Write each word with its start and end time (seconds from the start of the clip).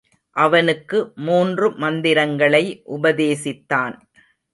அவனுக்கு 0.35 1.11
மூன்று 1.15 1.77
மந்திரங்களை 1.77 2.63
உபதேசித்தான். 2.91 3.95